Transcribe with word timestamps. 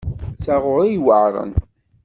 D 0.35 0.37
taɣuri 0.45 0.91
yuεren. 0.95 1.51